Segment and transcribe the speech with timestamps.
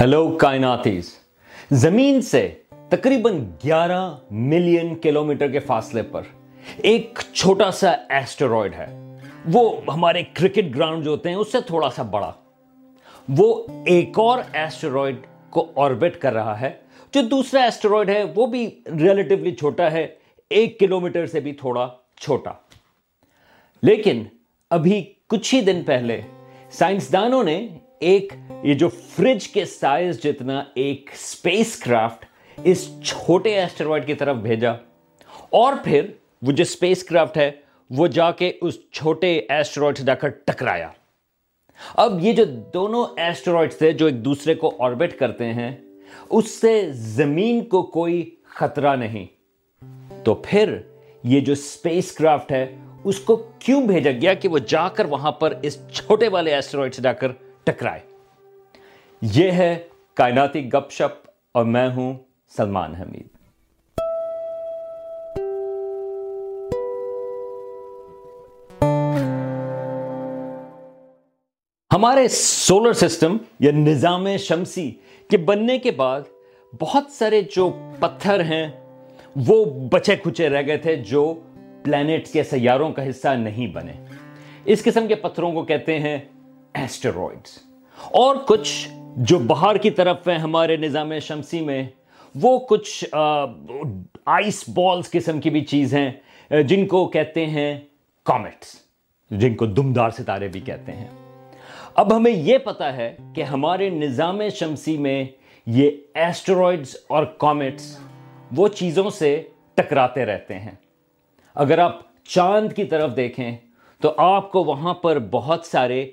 [0.00, 1.08] Hello کائناتیز
[1.70, 2.40] زمین سے
[2.90, 3.98] تقریباً گیارہ
[4.30, 6.22] ملین کلومیٹر کے فاصلے پر
[6.82, 8.86] ایک چھوٹا سا ایسٹرائڈ ہے
[9.52, 12.30] وہ ہمارے کرکٹ گراؤنڈ جو ہوتے ہیں اس سے تھوڑا سا بڑا
[13.28, 13.48] وہ
[13.86, 15.16] ایک اور ایسٹرائڈ
[15.50, 16.70] کو آربٹ کر رہا ہے
[17.12, 18.64] جو دوسرا ایسٹرائڈ ہے وہ بھی
[19.00, 20.06] ریلیٹیولی چھوٹا ہے
[20.50, 22.52] ایک کلومیٹر سے بھی تھوڑا چھوٹا
[23.82, 24.24] لیکن
[24.70, 26.20] ابھی کچھ ہی دن پہلے
[26.70, 27.58] سائنسدانوں نے
[28.00, 28.32] ایک،
[28.62, 32.24] یہ جو فریج کے سائز جتنا ایک سپیس کرافٹ
[32.64, 34.72] اس چھوٹے ایسٹروائڈ کی طرف بھیجا۔
[35.50, 36.06] اور پھر
[36.42, 37.50] وہ جو سپیس کرافٹ ہے،
[37.90, 40.88] وہ جا کے اس چھوٹے ایسٹروائڈ سے جا کر ٹکرایا۔
[41.94, 45.76] اب یہ جو دونوں ایسٹروائڈ تھے جو ایک دوسرے کو آربٹ کرتے ہیں،
[46.30, 49.26] اس سے زمین کو کوئی خطرہ نہیں۔
[50.24, 50.78] تو پھر
[51.24, 55.32] یہ جو سپیس کرافٹ ہے، اس کو کیوں بھیجا گیا کہ وہ جا کر وہاں
[55.32, 57.32] پر اس چھوٹے والے ایسٹروائڈ سے جا کر
[57.64, 58.00] ٹکرائے۔
[59.22, 59.78] یہ ہے
[60.14, 62.14] کائناتی گپ شپ اور میں ہوں
[62.56, 63.26] سلمان حمید۔
[71.92, 74.90] ہمارے سولر سسٹم یا نظام شمسی
[75.30, 76.20] کے بننے کے بعد
[76.80, 78.68] بہت سارے جو پتھر ہیں
[79.36, 81.34] وہ بچے کھچے رہ گئے تھے جو
[81.84, 83.92] پلانٹ کے سیاروں کا حصہ نہیں بنے۔
[84.64, 86.18] اس قسم کے پتھروں کو کہتے ہیں
[86.74, 87.58] ایسٹرائڈز
[88.12, 91.82] اور کچھ جو باہر کی طرف ہیں ہمارے نظام شمسی میں،
[92.34, 93.14] وہ کچھ
[94.26, 96.10] آئس بالز قسم کی بھی چیز ہیں
[96.62, 97.80] جن کو کہتے ہیں
[98.26, 98.74] کامٹس
[99.30, 101.08] جن کو دمدار ستارے بھی کہتے ہیں۔
[101.94, 105.24] اب ہمیں یہ پتا ہے کہ ہمارے نظام شمسی میں
[105.66, 107.96] یہ ایسٹرائڈز اور کامٹس
[108.56, 109.42] وہ چیزوں سے
[109.74, 110.74] ٹکراتے رہتے ہیں۔
[111.54, 113.56] اگر آپ چاند کی طرف دیکھیں،
[114.00, 116.10] تو آپ کو وہاں پر بہت سارے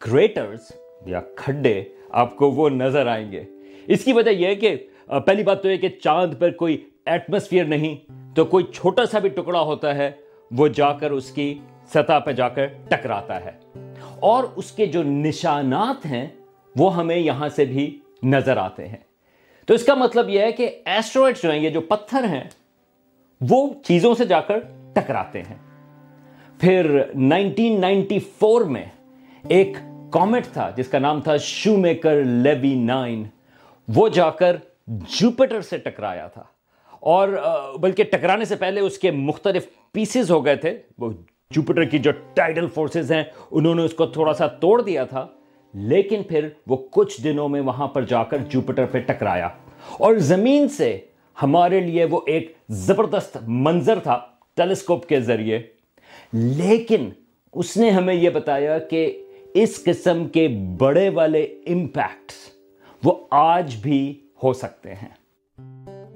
[0.00, 0.72] کریٹرز
[1.06, 3.44] یا کھڈے آپ کو وہ نظر آئیں گے۔
[3.86, 4.76] اس کی وجہ یہ ہے کہ
[5.26, 9.28] پہلی بات تو یہ کہ چاند پر کوئی ایٹماسفیئر نہیں، تو کوئی چھوٹا سا بھی
[9.28, 10.10] ٹکڑا ہوتا ہے،
[10.50, 13.50] وہ جا کر اس کی سطح پہ جا کر ٹکراتا ہے۔
[14.20, 16.28] اور اس کے جو نشانات ہیں،
[16.76, 19.04] وہ ہمیں یہاں سے بھی نظر آتے ہیں۔
[19.66, 22.44] تو اس کا مطلب یہ ہے کہ ایسٹرائڈ جو ہیں، یہ جو پتھر ہیں،
[23.40, 24.58] وہ چیزوں سے جا کر
[24.92, 25.56] ٹکراتے ہیں۔
[26.60, 28.84] پھر نائنٹین نائنٹی فور میں
[29.48, 29.72] ایک
[30.10, 33.22] کامٹ تھا جس کا نام تھا شو میکر لیوی نائن
[33.88, 34.56] وہ جا کر
[35.18, 36.42] جوپیٹر سے ٹکرایا تھا
[37.02, 37.28] اور
[37.80, 41.10] بلکہ ٹکرانے سے پہلے اس کے مختلف پیسز ہو گئے تھے وہ
[41.50, 45.26] جوپیٹر کی جو ٹائڈل فورسز ہیں انہوں نے اس کو تھوڑا سا توڑ دیا تھا
[45.74, 49.48] لیکن پھر وہ کچھ دنوں میں وہاں پر جا کر جوپیٹر پہ ٹکرایا
[49.98, 50.96] اور زمین سے
[51.36, 54.18] ہمارے لیے وہ ایک زبردست منظر تھا
[54.56, 55.60] ٹیلیسکوپ کے ذریعے
[56.32, 57.08] لیکن
[57.54, 59.10] اس نے ہمیں یہ بتایا کہ
[59.54, 62.34] اس قسم کے بڑے والے امپیکٹس
[63.04, 65.08] وہ آج بھی ہو سکتے ہیں۔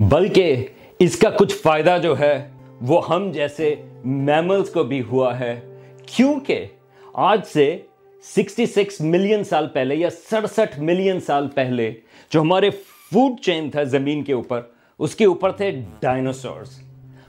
[0.03, 0.67] بلکہ
[0.99, 2.51] اس کا کچھ فائدہ جو ہے،
[2.81, 3.75] وہ ہم جیسے
[4.05, 5.61] میملز کو بھی ہوا ہے۔
[6.07, 6.67] کیونکہ
[7.13, 7.79] آج سے
[8.23, 11.93] سکسٹی سکس ملین سال پہلے یا سڑسٹھ ملین سال پہلے
[12.31, 14.61] جو ہمارے فوڈ چین تھا زمین کے اوپر،
[14.99, 16.81] اس کے اوپر تھے ڈائنوسورز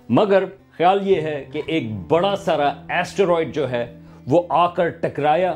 [0.10, 5.54] مگر خیال یہ ہے کہ ایک بڑا سارا ایسٹرائڈ جو ہے، وہ آ کر ٹکرایا۔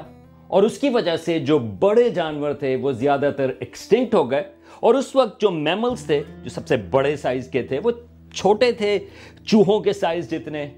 [0.50, 4.44] اور اس کی وجہ سے جو بڑے جانور تھے وہ زیادہ تر ایکسٹنکٹ ہو گئے
[4.80, 7.92] اور اس وقت جو میملز تھے، جو سب سے بڑے سائز کے تھے، وہ
[8.34, 9.00] چھوٹے تھے،
[9.46, 10.70] چوہوں کے سائز جتنے،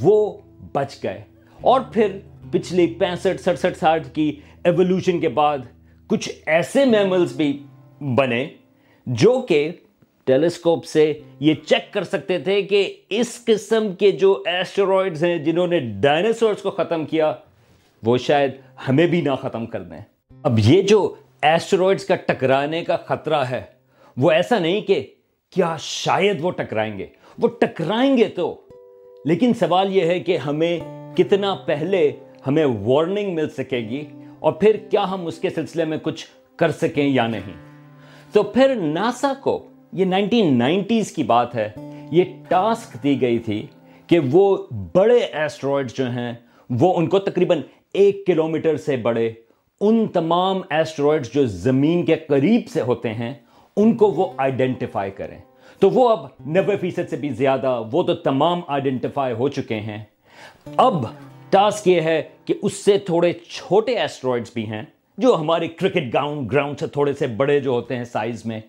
[0.00, 0.38] وہ
[0.72, 1.22] بچ گئے۔
[1.60, 2.18] اور پھر
[2.50, 5.58] پچھلی پینسٹھ، سڑسٹھ ساٹھ کی ایولیوشن کے بعد
[6.06, 7.62] کچھ ایسے میملز بھی
[8.00, 8.46] بنے
[9.06, 9.72] جو کہ
[10.24, 15.66] ٹیلیسکوپ سے یہ چیک کر سکتے تھے کہ اس قسم کے جو ایسٹرائڈز ہیں جنہوں
[15.66, 17.34] نے ڈائناسورز کو ختم کیا
[18.06, 18.50] وہ شاید
[18.88, 20.00] ہمیں بھی نہ ختم کر دیں۔
[20.42, 23.62] اب یہ جو ایسٹرائڈز کا ٹکرانے کا خطرہ ہے،
[24.16, 25.06] وہ ایسا نہیں کہ
[25.50, 27.06] کیا شاید وہ ٹکرائیں گے۔
[27.38, 28.60] وہ ٹکرائیں گے تو۔
[29.24, 30.80] لیکن سوال یہ ہے کہ ہمیں
[31.16, 32.12] کتنا پہلے
[32.46, 34.04] ہمیں وارننگ مل سکے گی
[34.38, 36.26] اور پھر کیا ہم اس کے سلسلے میں کچھ
[36.56, 37.80] کر سکیں یا نہیں۔
[38.32, 41.70] تو پھر ناسا کو، یہ نائنٹین نائنٹیز کی بات ہے،
[42.10, 43.66] یہ ٹاسک دی گئی تھی
[44.06, 44.56] کہ وہ
[44.94, 46.32] بڑے ایسٹرائڈ جو ہیں،
[46.70, 47.60] وہ ان کو تقریباً
[47.94, 49.32] ایک کلومیٹر سے بڑے
[49.80, 53.34] ان تمام ایسٹرائڈ جو زمین کے قریب سے ہوتے ہیں،
[53.76, 55.38] ان کو وہ آئیڈینٹیفائی کریں۔
[55.78, 60.04] تو وہ اب نبے فیصد سے بھی زیادہ، وہ تو تمام آئیڈینٹیفائی ہو چکے ہیں۔
[60.76, 61.06] اب
[61.50, 64.82] ٹاسک یہ ہے کہ اس سے تھوڑے چھوٹے ایسٹرائڈز بھی ہیں،
[65.18, 68.60] جو ہمارے کرکٹ گراؤنڈ گراؤنڈ سے تھوڑے سے بڑے جو ہوتے ہیں سائز میں،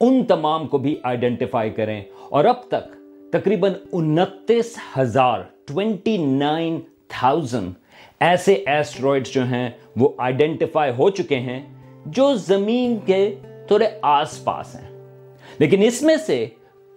[0.00, 2.96] ان تمام کو بھی آئیڈینٹیفائی کریں۔ اور اب تک
[3.32, 7.72] تقریباً انتیس ہزار ٹوینٹی نائن تھاؤزنڈ
[8.20, 11.60] ایسے ایسٹرائڈ جو ہیں وہ آئیڈینٹیفائی ہو چکے ہیں
[12.06, 13.34] جو زمین کے
[13.66, 14.88] تھوڑے آس پاس ہیں۔
[15.58, 16.44] لیکن اس میں سے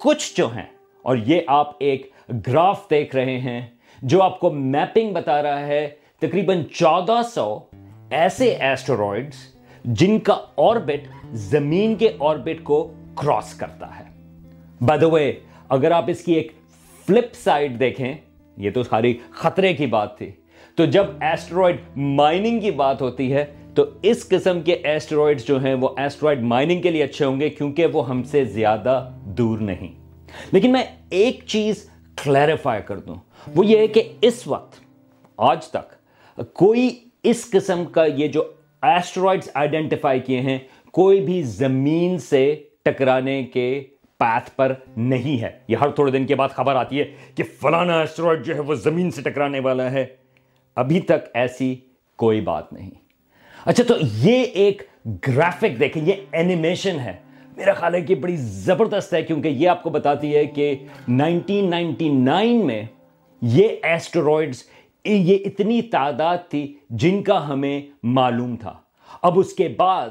[0.01, 0.65] کچھ جو ہیں،
[1.01, 2.09] اور یہ آپ ایک
[2.47, 3.61] گراف دیکھ رہے ہیں
[4.01, 5.87] جو آپ کو میپنگ بتا رہا ہے،
[6.19, 7.47] تقریباً چودہ سو
[8.09, 9.35] ایسے ایسٹرائڈز
[9.85, 12.83] جن کا آربٹ زمین کے آربٹ کو
[13.15, 14.03] کراس کرتا ہے۔
[14.81, 15.31] بدوے
[15.69, 16.51] اگر آپ اس کی ایک
[17.07, 18.13] فلپ سائڈ دیکھیں،
[18.57, 20.31] یہ تو ساری خطرے کی بات تھی۔
[20.75, 25.73] تو جب ایسٹرائڈ مائننگ کی بات ہوتی ہے، تو اس قسم کے ایسٹرائڈ جو ہیں،
[25.73, 29.95] وہ ایسٹرائڈ مائننگ کے لیے اچھے ہوں گے کیونکہ وہ ہم سے زیادہ دور نہیں۔
[30.51, 31.89] لیکن میں ایک چیز
[32.23, 33.15] کلیریفائی کر دوں۔
[33.55, 34.75] وہ یہ ہے کہ اس وقت،
[35.37, 35.95] آج تک،
[36.53, 38.43] کوئی اس قسم کا یہ جو
[38.81, 40.59] ایسٹرائڈ آئیڈینٹیفائی کیے ہیں،
[40.91, 43.83] کوئی بھی زمین سے ٹکرانے کے
[44.17, 47.99] پیتھ پر نہیں ہے۔ یہ ہر تھوڑے دن کے بعد خبر آتی ہے کہ فلانا
[47.99, 50.22] ایسٹرائڈ جو ہے، وہ زمین سے ٹکرانے والا ہے۔
[50.75, 51.75] ابھی تک ایسی
[52.15, 52.89] کوئی بات نہیں۔
[53.65, 54.81] اچھا تو یہ ایک
[55.27, 57.13] گرافک دیکھیں، یہ اینیمیشن ہے۔
[57.57, 60.73] میرا خیال ہے کہ بڑی زبردست ہے، کیونکہ یہ آپ کو بتاتی ہے کہ
[61.07, 62.83] نائنٹین نائنٹی نائن میں
[63.41, 64.63] یہ ایسٹرائڈز
[65.05, 68.73] یہ اتنی تعداد تھی جن کا ہمیں معلوم تھا۔
[69.21, 70.09] اب اس کے بعد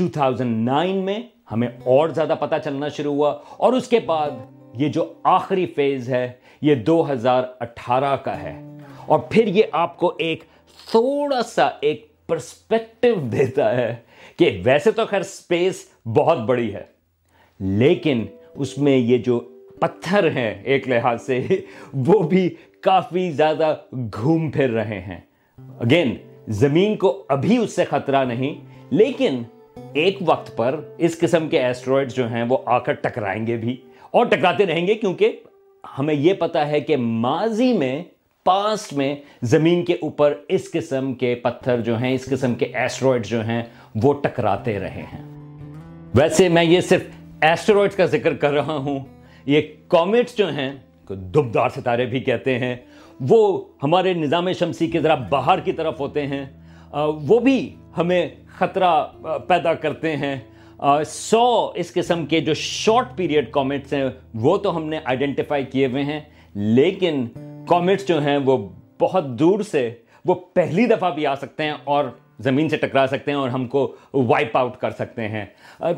[0.00, 1.18] 2009 میں
[1.52, 4.30] ہمیں اور زیادہ پتا چلنا شروع ہوا، اور اس کے بعد
[4.74, 8.67] یہ جو آخری فیز ہے، یہ دو ہزار اٹھارہ کا ہے۔
[9.08, 10.42] اور پھر یہ آپ کو ایک
[10.86, 13.94] تھوڑا سا ایک پرسپیکٹو دیتا ہے
[14.38, 15.84] کہ ویسے تو خیر سپیس
[16.16, 16.82] بہت بڑی ہے،
[17.60, 18.24] لیکن
[18.54, 19.38] اس میں یہ جو
[19.80, 21.40] پتھر ہیں ایک لحاظ سے،
[22.06, 22.48] وہ بھی
[22.80, 25.20] کافی زیادہ گھوم پھر رہے ہیں۔
[25.58, 26.14] اگین
[26.58, 28.54] زمین کو ابھی اس سے خطرہ نہیں،
[28.90, 29.42] لیکن
[29.94, 33.76] ایک وقت پر اس قسم کے ایسٹرائڈ جو ہیں وہ آ کر ٹکرائیں گے بھی
[34.10, 35.36] اور ٹکراتے رہیں گے کیونکہ
[35.98, 38.02] ہمیں یہ پتا ہے کہ ماضی میں
[38.48, 43.26] پاسٹ میں زمین کے اوپر اس قسم کے پتھر جو ہیں، اس قسم کے ایسٹرائڈ
[43.26, 43.62] جو ہیں،
[44.02, 45.50] وہ ٹکراتے رہے ہیں۔
[46.14, 47.04] ویسے میں یہ صرف
[47.40, 48.98] ایسٹرائڈ کا ذکر کر رہا ہوں۔
[49.46, 50.72] یہ کامٹس جو ہیں
[51.08, 52.76] دبدار ستارے بھی کہتے ہیں،
[53.20, 56.44] وہ ہمارے نظام شمسی کے ذرا باہر کی طرف ہوتے ہیں۔
[57.22, 59.06] وہ بھی ہمیں خطرہ
[59.48, 60.36] پیدا کرتے ہیں۔
[61.06, 64.04] سو اس قسم کے جو شارٹ پیریڈ کامنٹس ہیں،
[64.34, 66.20] وہ تو ہم نے آئیڈینٹیفائی کیے ہوئے ہیں۔
[66.54, 67.26] لیکن
[67.68, 68.68] کامنٹس جو ہیں وہ
[69.00, 69.94] بہت دور سے
[70.24, 72.04] وہ پہلی دفعہ بھی آ سکتے ہیں اور
[72.38, 75.44] زمین سے ٹکرا سکتے ہیں اور ہم کو وائپ آؤٹ کر سکتے ہیں۔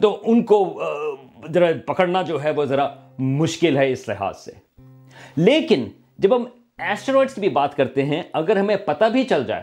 [0.02, 0.82] تو ان کو
[1.54, 2.88] ذرا پکڑنا جو ہے وہ ذرا
[3.18, 4.50] مشکل ہے اس لحاظ سے۔
[5.36, 5.84] لیکن
[6.18, 6.44] جب ہم
[6.78, 9.62] ایسٹرائڈس کی بھی بات کرتے ہیں، اگر ہمیں پتہ بھی چل جائے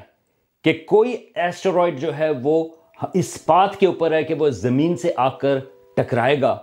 [0.64, 2.68] کہ کوئی ایسٹرائڈ جو ہے وہ
[3.14, 5.60] اس بات کے اوپر ہے کہ وہ زمین سے آ کر
[5.96, 6.62] ٹکرائے گا،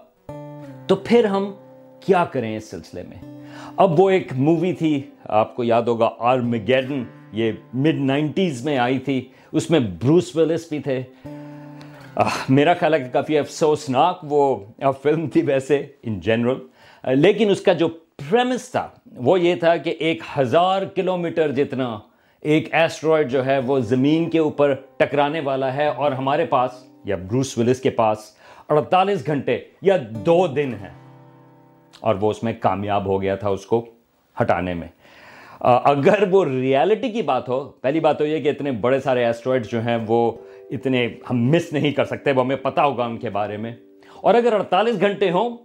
[0.87, 1.55] تو پھر ہم
[2.01, 3.34] کیا کریں اس سلسلے میں؟
[3.77, 5.01] اب وہ ایک مووی تھی،
[5.41, 7.03] آپ کو یاد ہوگا، آرمیگیڈن،
[7.33, 9.21] یہ مڈ نائنٹیز میں آئی تھی،
[9.53, 11.03] اس میں بروس ویلس بھی تھے۔
[12.49, 14.57] میرا خیال ہے کہ کافی افسوسناک وہ
[15.03, 16.59] فلم تھی ویسے ان جنرل
[17.05, 21.99] لیکن اس کا جو پریمس تھا، وہ یہ تھا کہ ایک ہزار کلومیٹر جتنا
[22.43, 26.71] ایک ایسٹرائڈ جو ہے، وہ زمین کے اوپر ٹکرانے والا ہے اور ہمارے پاس،
[27.05, 28.19] یا بروس ولس کے پاس،
[28.69, 29.97] اڑتالیس گھنٹے یا
[30.27, 30.91] دو دن ہیں۔
[32.05, 33.85] اور وہ اس میں کامیاب ہو گیا تھا اس کو
[34.41, 34.89] ہٹانے میں۔
[35.61, 39.67] اگر وہ ریالٹی کی بات ہو، پہلی بات تو یہ کہ اتنے بڑے سارے ایسٹرائڈ
[39.67, 40.33] جو ہیں، وہ
[40.71, 43.77] اتنے ہم مس نہیں کر سکتے، وہ ہمیں پتا ہوگا ان کے بارے میں۔
[44.23, 45.57] اور اگر اڑتالیس گھنٹے ہوں،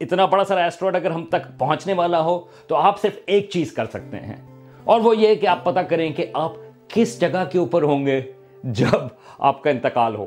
[0.00, 3.72] اتنا بڑا سارا ایسٹرائڈ اگر ہم تک پہنچنے والا ہو، تو آپ صرف ایک چیز
[3.72, 6.52] کر سکتے ہیں۔ اور وہ یہ کہ آپ پتا کریں کہ آپ
[6.88, 8.20] کس جگہ کے اوپر ہوں گے
[8.62, 9.06] جب
[9.38, 10.26] آپ کا انتقال ہو۔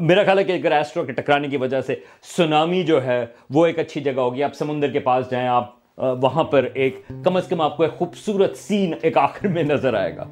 [0.00, 1.94] میرا خیال ہے کہ اگر ایسٹرو کے ٹکرانے کی وجہ سے
[2.36, 6.44] سنامی جو ہے وہ ایک اچھی جگہ ہوگی۔ آپ سمندر کے پاس جائیں، آپ وہاں
[6.44, 10.16] پر ایک، کم از کم آپ کو ایک خوبصورت سین ایک آخر میں نظر آئے
[10.16, 10.24] گا۔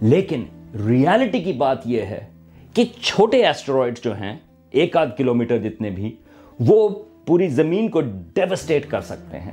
[0.00, 0.44] لیکن
[0.86, 2.26] ریالٹی کی بات یہ ہے
[2.74, 4.36] کہ چھوٹے ایسٹرائڈ جو ہیں،
[4.70, 6.16] ایک آدھ کلومیٹر جتنے بھی،
[6.60, 6.88] وہ
[7.26, 8.00] پوری زمین کو
[8.34, 9.52] ڈیوسٹیٹ کر سکتے ہیں۔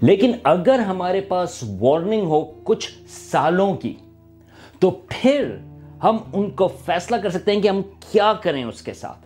[0.00, 3.94] لیکن اگر ہمارے پاس وارننگ ہو کچھ سالوں کی،
[4.78, 5.56] تو پھر
[6.02, 9.18] ہم ان کو فیصلہ کر سکتے ہیں کہ ہم کیا کریں اس کے ساتھ۔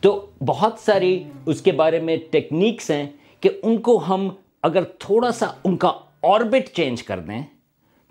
[0.00, 3.06] تو بہت ساری اس کے بارے میں ٹیکنیکس ہیں
[3.40, 4.28] کہ ان کو ہم
[4.62, 7.42] اگر تھوڑا سا ان کا آربٹ چینج کر دیں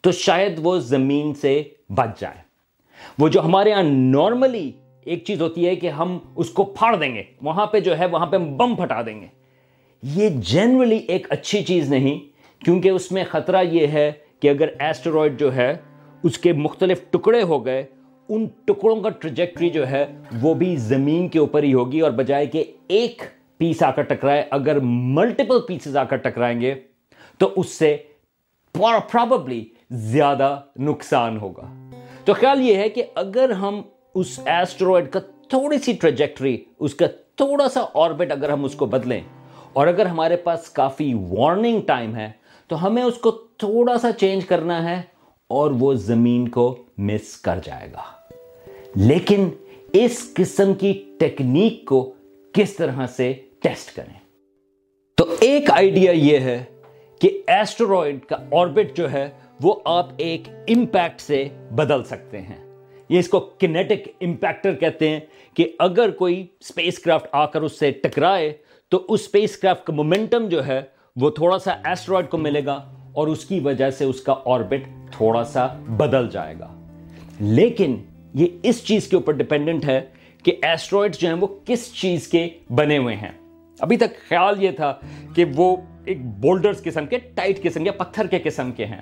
[0.02, 2.42] تو شاید وہ زمین سے بچ جائے۔
[3.20, 4.72] وہ جو ہمارے یہاں نارملی
[5.04, 8.06] ایک چیز ہوتی ہے کہ ہم اس کو پھاڑ دیں گے، وہاں پہ جو ہے
[8.06, 9.28] وہاں پہ ہم بم پھٹا دیں گے۔
[10.04, 12.20] یہ جنرلی ایک اچھی چیز نہیں،
[12.66, 15.76] کیونکہ اس میں خطرہ یہ ہے کہ اگر ایسٹرائڈ جو ہے
[16.24, 17.84] اس کے مختلف ٹکڑے ہو گئے
[18.30, 20.06] ان ٹکڑوں کا ٹریجیکٹری جو ہے
[20.42, 23.22] وہ بھی زمین کے اوپر ہی ہوگی اور بجائے کہ ایک
[23.58, 26.74] پیس آ کر ٹکرائے، اگر ملٹیپل پیسز آ کر ٹکرائیں گے،
[27.40, 27.96] تو اس سے
[28.76, 29.64] پرابلی
[30.12, 31.68] زیادہ نقصان ہوگا۔
[32.26, 33.82] تو خیال یہ ہے کہ اگر ہم
[34.16, 38.86] اس ایسٹرائڈ کا تھوڑی سی ٹریجیکٹری اس کا تھوڑا سا آربٹ اگر ہم اس کو
[38.86, 39.22] بدلیں،
[39.74, 42.32] اور اگر ہمارے پاس کافی وارننگ ٹائم ہے،
[42.70, 45.02] تو ہمیں اس کو تھوڑا سا چینج کرنا ہے۔
[45.52, 48.02] اور وہ زمین کو مس کر جائے گا۔
[48.96, 49.50] لیکن
[49.94, 52.14] اس قسم کی ٹیکنیک کو
[52.54, 54.20] کس طرح سے ٹیسٹ کریں؟
[55.16, 56.64] تو ایک آئیڈیا یہ ہے
[57.20, 59.30] کہ ایسٹرائڈ کا آربٹ جو ہے
[59.62, 65.20] وہ آپ ایک امپیکٹ سے بدل سکتے ہیں۔ یہ اس کو کنیٹک امپیکٹر کہتے ہیں
[65.54, 68.54] کہ اگر کوئی اسپیس کرافٹ آ کر اس سے ٹکرائے
[68.90, 70.82] تو اس اسپیس کرافٹ کا مومنٹم جو ہے
[71.16, 75.12] وہ تھوڑا سا ایسٹرائڈ کو ملے گا۔ اور اس کی وجہ سے اس کا آربٹ
[75.12, 76.74] تھوڑا سا بدل جائے گا۔
[77.40, 77.98] لیکن
[78.34, 80.02] یہ اس چیز کے اوپر ڈپینڈنٹ ہے
[80.44, 83.32] کہ ایسٹرائڈ جو ہیں وہ کس چیز کے بنے ہوئے ہیں۔
[83.80, 84.94] ابھی تک خیال یہ تھا
[85.36, 89.02] کہ وہ ایک بولڈرز قسم کے ٹائٹ قسم کے پتھر کے قسم کے ہیں۔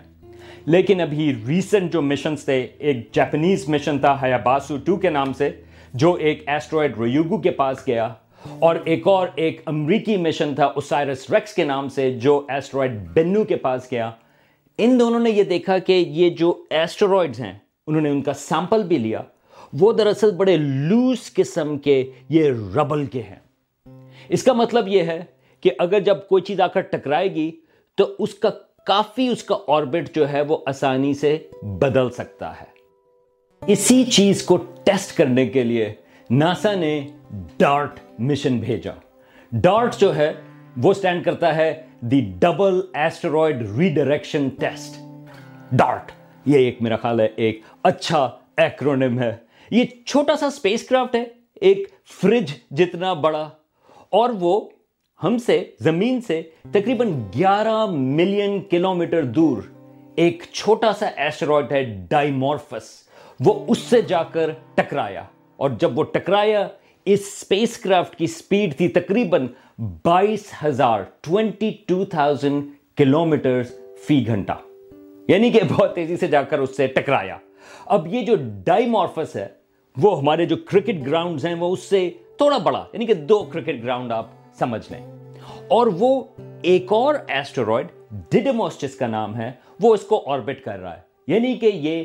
[0.66, 5.50] لیکن ابھی ریسنٹ جو مشنز تھے، ایک جاپنیز مشن تھا ہیاباسو ٹو کے نام سے،
[5.94, 8.14] جو ایک ایسٹرائڈ ریوگو کے پاس گیا۔
[8.60, 13.44] اور ایک اور ایک امریکی مشن تھا اسائرس ریکس کے نام سے جو ایسٹرائڈ بینو
[13.44, 14.12] کے پاس گیا۔
[14.78, 17.54] ان دونوں نے یہ دیکھا کہ یہ جو ایسٹرائڈز ہیں،
[17.88, 19.22] انہوں نے ان کا سیمپل بھی لیا۔
[19.80, 23.40] وہ دراصل بڑے لوس قسم کے یہ ربل کے ہیں۔
[24.30, 25.24] اس کا مطلب یہ ہے
[25.62, 27.52] کہ اگر جب کوئی چیز آ کر ٹکرائے گی،
[27.96, 28.50] تو اس کا
[28.86, 32.80] کافی اس کا آربٹ جو ہے وہ آسانی سے بدل سکتا ہے۔
[33.68, 35.94] اسی چیز کو ٹیسٹ کرنے کے لیے
[36.30, 37.08] ناسا نے
[37.58, 38.92] ڈارٹ مشن بھیجا۔
[39.52, 40.34] ڈارٹ جو ہے،
[40.78, 45.00] وہ سٹینڈ کرتا ہے the Double Asteroid Redirection Test.
[45.72, 46.12] DART,
[46.46, 49.36] یہ ایک میرا خیال ہے، ایک اچھا ایکرونم ہے۔
[49.72, 51.88] یہ چھوٹا سا اسپیس کرافٹ ہے، ایک
[52.22, 53.50] فریج جتنا بڑا۔
[54.10, 54.70] اور وہ
[55.24, 59.58] ہم سے، زمین سے تقریباً گیارہ ملین کلومیٹر دور
[60.16, 63.10] ایک چھوٹا سا ایسٹرائڈ ہے ڈائمورفس
[63.40, 65.24] وہ اس سے جا کر ٹکرایا۔
[65.58, 66.68] اور جب وہ ٹکرایا
[67.06, 69.48] اس اسپیس کرافٹ کی سپیڈ تھی تقریباً
[69.80, 72.64] بائیس ہزار twenty two thousand
[72.98, 73.62] kilometre
[74.08, 74.52] فی گھنٹہ۔
[75.28, 77.38] یعنی کہ بہت تیزی سے جا کر اس سے ٹکرایا۔
[77.86, 79.48] اب یہ جو ڈائی مارفس ہے،
[79.98, 83.84] وہ ہمارے جو کرکٹ گراؤنڈز ہیں، وہ اس سے تھوڑا بڑا یعنی کہ دو کرکٹ
[83.84, 85.06] گراؤنڈ آپ سمجھ لیں۔
[85.68, 86.24] اور وہ
[86.62, 87.88] ایک اور ایسٹرائڈ
[88.30, 92.04] ڈیڈموس جس کا نام ہے، وہ اس کو آربٹ کر رہا ہے۔ یعنی کہ یہ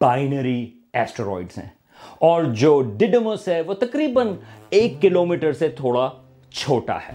[0.00, 1.77] بائنری ایسٹرائڈز ہیں۔
[2.18, 4.28] اور جو ڈیڈموس ہے وہ تقریباً
[4.70, 6.10] ایک کلومیٹر سے تھوڑا
[6.50, 7.14] چھوٹا ہے۔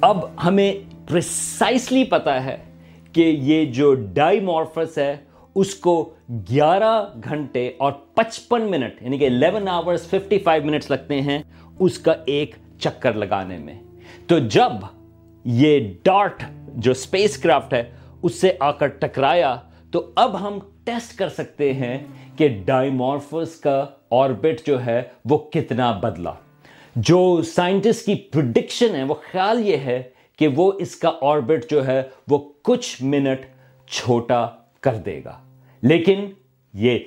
[0.00, 0.72] اب ہمیں
[1.08, 2.56] پریسائسلی پتا ہے
[3.12, 5.16] کہ یہ جو ڈائی مارفس ہے،
[5.54, 6.14] اس کو
[6.50, 11.42] گیارہ گھنٹے اور پچپن منٹ یعنی کہ eleven hours fifty five minutes لگتے ہیں،
[11.78, 13.74] اس کا ایک چکر لگانے میں۔
[14.26, 14.72] تو جب
[15.44, 16.42] یہ ڈارٹ
[16.76, 17.82] جو اسپیس کرافٹ ہے،
[18.22, 19.56] اس سے آ کر ٹکرایا،
[19.90, 21.98] تو اب ہم ٹیسٹ کر سکتے ہیں
[22.38, 26.32] کہ ڈائمورفس کا آربٹ جو ہے وہ کتنا بدلا۔
[26.96, 30.02] جو سائنٹسٹ کی پرڈکشن ہے، وہ خیال یہ ہے
[30.38, 33.40] کہ وہ اس کا آربٹ جو ہے وہ کچھ منٹ
[33.88, 34.46] چھوٹا
[34.80, 35.38] کر دے گا۔
[35.82, 36.26] لیکن
[36.74, 36.98] یہ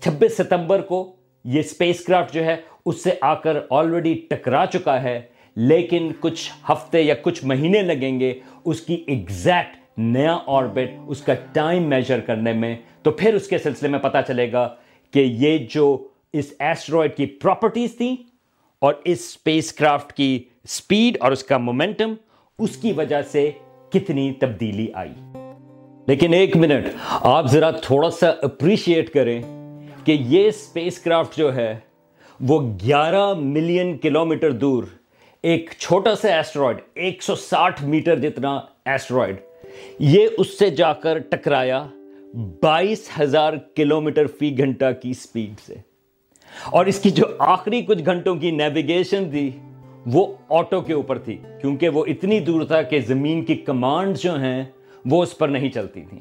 [0.00, 5.02] چھبیس ستمبر کو یہ اسپیس کرافٹ جو ہے، اس سے آ کر آلریڈی ٹکرا چکا
[5.02, 5.20] ہے،
[5.56, 11.34] لیکن کچھ ہفتے یا کچھ مہینے لگیں گے، اس کی ایگزیکٹ نیا آربٹ اس کا
[11.52, 14.68] ٹائم میجر کرنے میں، تو پھر اس کے سلسلے میں پتا چلے گا
[15.14, 15.86] کہ یہ جو
[16.32, 18.16] اس ایسٹرائڈ کی پراپرٹیز تھیں
[18.78, 20.38] اور اس اسپیس کرافٹ کی
[20.68, 22.14] سپیڈ اور اس کا مومنٹم
[22.58, 23.50] اس کی وجہ سے
[23.92, 25.12] کتنی تبدیلی آئی۔
[26.06, 29.40] لیکن ایک منٹ، آپ ذرا تھوڑا سا اپریشیٹ کریں
[30.04, 31.74] کہ یہ اسپیس کرافٹ جو ہے،
[32.40, 34.84] وہ گیارہ ملین کلومیٹر دور،
[35.42, 39.36] ایک چھوٹا سا ایسٹرائڈ ایک سو ساٹھ میٹر جتنا ایسٹرائڈ
[39.98, 41.86] یہ اس سے جا کر ٹکرایا
[42.62, 45.74] بائیس ہزار کلو میٹر فی گھنٹہ کی سپیڈ سے۔
[46.70, 49.50] اور اس کی جو آخری کچھ گھنٹوں کی نیویگیشن تھی،
[50.06, 54.34] وہ آٹو کے اوپر تھی، کیونکہ وہ اتنی دور تھا کہ زمین کی کمانڈ جو
[54.34, 54.64] ہیں،
[55.04, 56.18] وہ اس پر نہیں چلتی تھی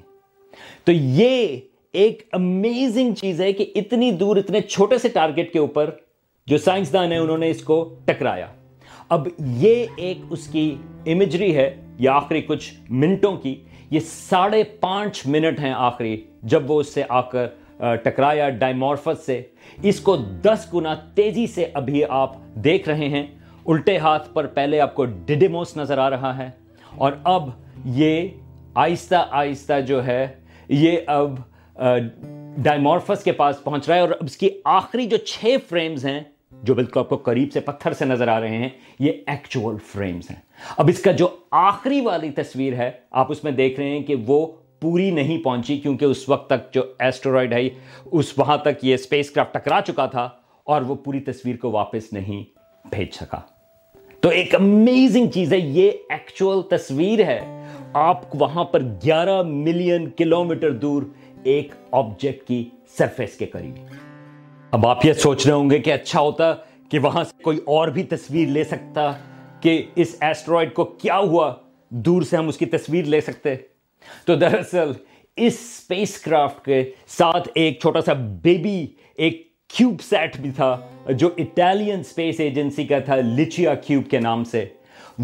[0.84, 1.58] تو یہ
[1.92, 5.90] ایک امیزنگ چیز ہے کہ اتنی دور، اتنے چھوٹے سے ٹارگٹ کے اوپر
[6.48, 8.48] جو سائنسدان ہیں، انہوں نے اس کو ٹکرایا۔
[9.10, 15.28] اب یہ ایک اس کی امیجری ہے، یا آخری کچھ منٹوں کی۔ یہ ساڑھے پانچ
[15.28, 17.48] منٹ ہیں آخری، جب وہ اس سے آ کر
[17.78, 19.42] ٹکرایا ڈائمورفس سے۔
[19.84, 23.28] اس کو دس گنا تیزی سے ابھی آپ دیکھ رہے ہیں۔
[23.66, 26.50] الٹے ہاتھ پر پہلے آپ کو ڈیڈیموس نظر آ رہا ہے۔
[26.96, 27.50] اور اب
[27.86, 28.28] یہ
[28.76, 30.28] آہستہ آہستہ جو ہے،
[30.70, 31.40] یہ اب
[32.58, 36.20] ڈائمورفس کے پاس پہنچ رہا ہے۔ اور اب اس کی آخری جو چھ فریمز ہیں
[36.64, 38.70] جو بالکل آپ کو قریب سے پتھر سے نظر آ رہے ہیں،
[39.00, 40.38] یہ ایکچوئل فریمز ہیں۔
[40.78, 44.16] اب اس کا جو آخری والی تصویر ہے، آپ اس میں دیکھ رہے ہیں کہ
[44.28, 44.48] وہ
[44.80, 47.70] پوری نہیں پہنچی، کیونکہ اس وقت تک جو ایسٹرائڈ ہے،
[48.12, 50.30] اس وہاں تک یہ اسپیس کرافٹ ٹکرا چکا تھا
[50.64, 52.44] اور وہ پوری تصویر کو واپس نہیں
[52.90, 53.40] بھیج سکا۔
[54.20, 60.72] تو ایک امیزنگ چیز ہے، یہ ایکچوئل تصویر ہے۔ آپ وہاں پر گیارہ ملین کلومیٹر
[60.72, 61.04] دور
[61.44, 63.74] ایک آبجیکٹ کی سرفیس کے قریب۔
[64.76, 66.54] اب آپ یہ سوچ رہے ہوں گے کہ اچھا ہوتا
[66.90, 69.12] کہ وہاں سے کوئی اور بھی تصویر لے سکتا
[69.62, 71.54] کہ اس ایسٹرائڈ کو کیا ہوا؟
[71.90, 73.56] دور سے ہم اس کی تصویر لے سکتے۔
[74.26, 74.92] تو دراصل
[75.38, 80.78] اس اسپیس کرافٹ کے ساتھ ایک چھوٹا سا بیبی ایک کیوب سیٹ بھی تھا،
[81.10, 84.66] جو اٹالین اسپیس ایجنسی کا تھا لچیا کیوب کے نام سے۔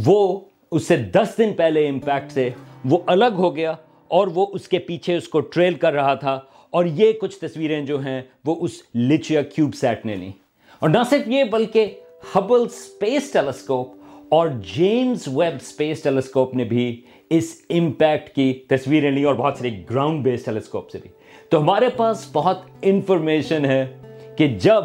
[0.05, 0.39] وہ
[0.71, 2.49] اس سے دس دن پہلے امپیکٹ سے
[2.85, 3.71] وہ الگ ہو گیا
[4.07, 6.39] اور وہ اس کے پیچھے اس کو ٹریل کر رہا تھا
[6.71, 10.31] اور یہ کچھ تصویریں جو ہیں وہ اس لچیا کیوب سیٹ نے لیں۔
[10.79, 11.99] اور نہ صرف یہ، بلکہ
[12.35, 13.95] ہبل اسپیس ٹیلیسکوپ
[14.29, 19.83] اور جیمز ویب اسپیس ٹیلیسکوپ نے بھی اس امپیکٹ کی تصویریں لی اور بہت ساری
[19.89, 21.09] گراؤنڈ بیس ٹیلیسکوپ سے بھی۔
[21.49, 23.97] تو ہمارے پاس بہت انفارمیشن ہے
[24.37, 24.83] کہ جب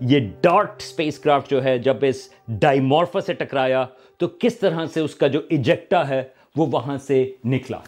[0.00, 5.00] یہ ڈارٹ اسپیس کرافٹ جو ہے، جب اس ڈائمورفا سے ٹکرایا، تو کس طرح سے
[5.00, 6.22] اس کا جو ایجیکٹا ہے،
[6.56, 7.78] وہ وہاں سے نکلا۔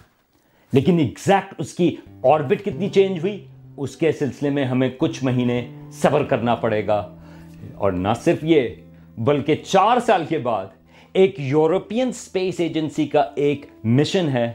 [0.72, 3.44] لیکن ایگزیکٹ اس کی آربٹ کتنی چینج ہوئی؟
[3.76, 7.16] اس کے سلسلے میں ہمیں کچھ مہینے صبر کرنا پڑے گا۔
[7.74, 8.68] اور نہ صرف یہ،
[9.18, 10.66] بلکہ چار سال کے بعد
[11.12, 14.52] ایک یورپین اسپیس ایجنسی کا ایک مشن ہے،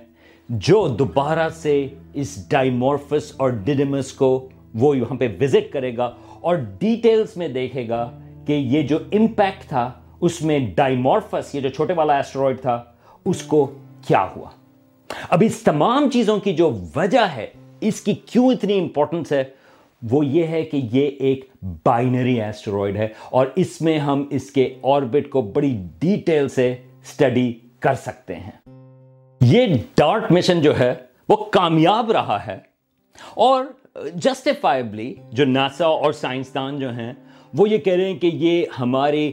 [0.49, 6.55] جو دوبارہ سے اس ڈائمورفس اور ڈیڈیمس کو وہ یہاں پہ وزٹ کرے گا اور
[6.55, 9.91] ڈیٹیلز میں دیکھے گا کہ یہ جو امپیکٹ تھا،
[10.21, 12.83] اس میں ڈائمورفس یہ جو چھوٹے والا ایسٹرائڈ تھا،
[13.25, 13.65] اس کو
[14.07, 14.49] کیا ہوا۔
[15.29, 17.47] اب اس تمام چیزوں کی جو وجہ ہے،
[17.81, 19.43] اس کی کیوں اتنی امپورٹنس ہے،
[20.01, 21.45] وہ یہ ہے کہ یہ ایک
[21.83, 27.51] بائنری ایسٹرائڈ ہے اور اس میں ہم اس کے آربٹ کو بڑی ڈیٹیل سے سٹڈی
[27.79, 28.51] کر سکتے ہیں۔
[29.41, 30.93] یہ ڈارٹ مشن جو ہے،
[31.29, 32.57] وہ کامیاب رہا ہے
[33.33, 33.65] اور
[34.15, 37.13] جسٹیفائبلی جو ناسا اور سائنسدان جو ہیں،
[37.53, 39.31] وہ یہ کہہ رہے ہیں کہ یہ ہماری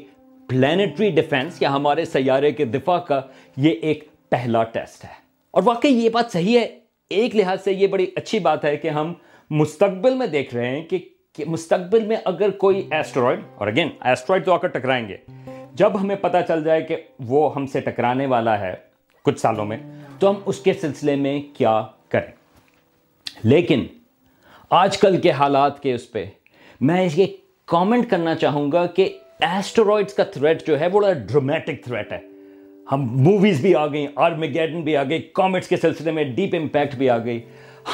[0.49, 3.21] پلانٹری ڈیفنس یا ہمارے سیارے کے دفاع کا
[3.57, 5.20] یہ ایک پہلا ٹیسٹ ہے۔
[5.51, 6.67] اور واقعی یہ بات صحیح ہے،
[7.11, 9.13] ایک لحاظ سے یہ بڑی اچھی بات ہے کہ ہم
[9.51, 14.53] مستقبل میں دیکھ رہے ہیں کہ مستقبل میں اگر کوئی ایسٹرائڈ اور اگین ایسٹرائڈ تو
[14.53, 15.17] آ کر ٹکرائیں گے،
[15.75, 18.75] جب ہمیں پتہ چل جائے کہ وہ ہم سے ٹکرانے والا ہے
[19.25, 19.79] کچھ سالوں میں،
[20.19, 22.33] تو ہم اس کے سلسلے میں کیا کریں؟
[23.45, 23.87] لیکن
[24.71, 26.25] آج کل کے حالات کے اس پہ
[26.81, 27.27] میں اس کے
[27.65, 29.09] کامنٹ کرنا چاہوں گا کہ
[29.41, 32.19] ایسٹرائڈز کا تھریٹ جو ہے بڑا ڈرامیٹک تھریٹ ہے۔
[32.93, 36.95] ہم موویز بھی آ گئی آرمیگیڈن بھی آ گئی کامنٹس کے سلسلے میں ڈیپ امپیکٹ
[36.95, 37.41] بھی آ گئی۔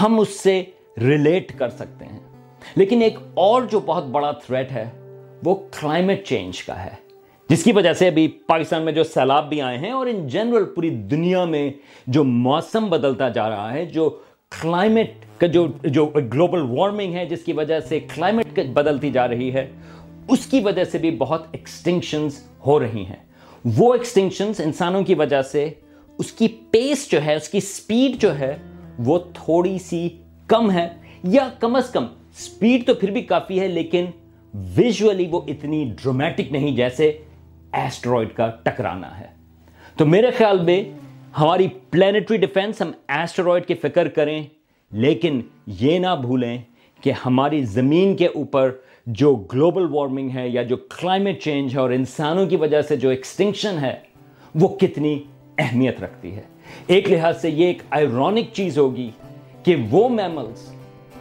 [0.00, 0.64] ہم اس سے
[1.00, 2.18] ریلیٹ کر سکتے ہیں۔
[2.76, 4.90] لیکن ایک اور جو بہت بڑا تھریٹ ہے،
[5.44, 6.90] وہ کلائمیٹ چینج کا ہے۔
[7.48, 10.64] جس کی وجہ سے ابھی پاکستان میں جو سیلاب بھی آئے ہیں اور ان جنرل
[10.64, 11.72] پوری دنیا میں
[12.06, 14.18] جو موسم بدلتا جا رہا ہے، جو
[14.62, 19.54] کلائمیٹ کا جو جو گلوبل وارمنگ ہے، جس کی وجہ سے کلائمیٹ بدلتی جا رہی
[19.54, 19.70] ہے،
[20.28, 23.26] اس کی وجہ سے بھی بہت ایکسٹنکشنز ہو رہی ہیں۔
[23.74, 25.68] وہ ایکسٹنکشنز انسانوں کی وجہ سے
[26.18, 28.55] اس کی پیس جو ہے، اس کی سپیڈ جو ہے،
[28.98, 30.09] وہ تھوڑی سی
[30.48, 30.87] کم ہے
[31.22, 34.07] یا کم از کم سپیڈ تو پھر بھی کافی ہے، لیکن
[34.76, 37.11] ویژولی وہ اتنی ڈرومیٹک نہیں جیسے
[37.72, 39.26] ایسٹرائڈ کا ٹکرانا ہے۔
[39.96, 40.83] تو میرے خیال میں
[41.38, 44.42] ہماری پلانٹری ڈیفنس ہم ایسٹرائڈ کی فکر کریں،
[44.92, 45.40] لیکن
[45.81, 46.57] یہ نہ بھولیں
[47.00, 48.70] کہ ہماری زمین کے اوپر
[49.07, 53.09] جو گلوبل وارمنگ ہے یا جو کلائمیٹ چینج ہے اور انسانوں کی وجہ سے جو
[53.09, 53.95] ایکسٹنکشن ہے،
[54.55, 55.19] وہ کتنی
[55.59, 56.42] اہمیت رکھتی ہے۔
[56.87, 59.11] ایک لحاظ سے یہ ایک آئرونک چیز ہوگی
[59.62, 60.73] کہ وہ میملز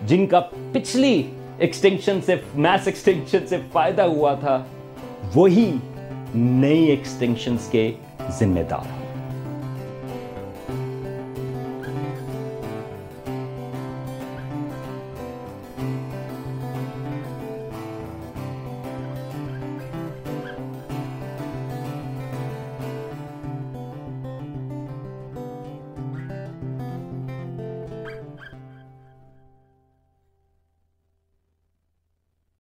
[0.08, 0.40] جن کا
[0.74, 1.24] پچھلی
[1.58, 4.64] ایکسٹنکشن سے میس ایکسٹنکشن سے فائدہ ہوا تھا،
[5.36, 5.72] وہی
[6.36, 7.92] نئی ایکسٹنکشنز کے
[8.40, 8.95] ذمہ دار ہوں